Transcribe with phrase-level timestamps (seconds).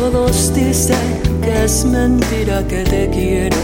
[0.00, 3.58] Todos dicen que es mentira que te quiero,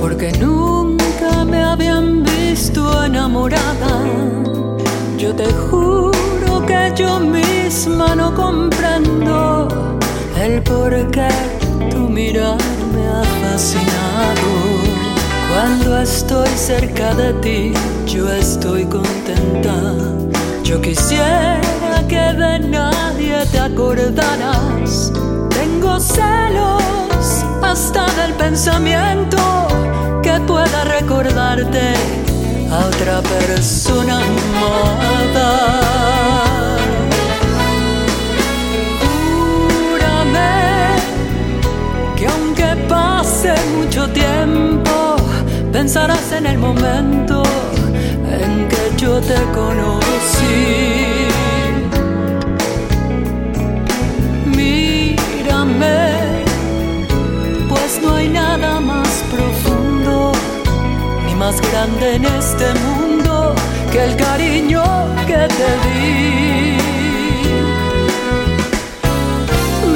[0.00, 3.92] porque nunca me habían visto enamorada.
[5.16, 9.68] Yo te juro que yo misma no comprendo
[10.36, 11.28] el por qué
[11.88, 12.58] tu mirar
[12.92, 14.48] me ha fascinado.
[15.52, 17.72] Cuando estoy cerca de ti,
[18.06, 19.94] yo estoy contenta.
[20.64, 21.60] Yo quisiera
[22.08, 24.09] que de nadie te acordaras.
[26.14, 29.38] Celos hasta del pensamiento
[30.22, 31.94] que pueda recordarte
[32.70, 35.50] a otra persona amada.
[39.82, 40.52] Júrame
[42.16, 45.16] que aunque pase mucho tiempo,
[45.72, 47.42] pensarás en el momento
[48.24, 51.19] en que yo te conocí.
[61.50, 63.54] Más grande en este mundo
[63.90, 64.84] que el cariño
[65.26, 66.76] que te di.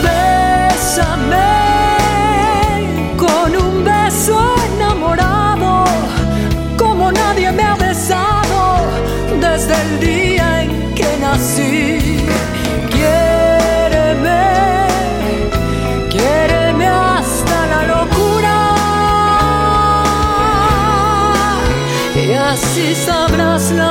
[0.05, 1.50] Bésame
[3.16, 4.38] con un beso
[4.69, 5.84] enamorado,
[6.77, 8.60] como nadie me ha besado
[9.41, 12.03] desde el día en que nací.
[22.55, 23.91] Así sabrás la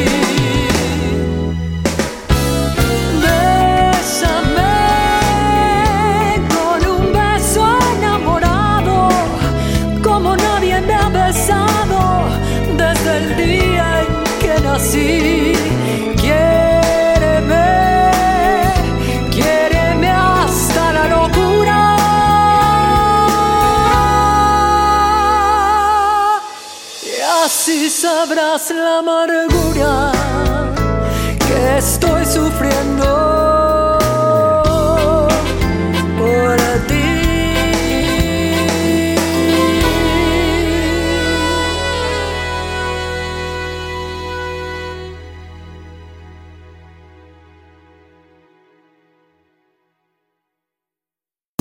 [27.51, 30.11] Así sabrás la amargura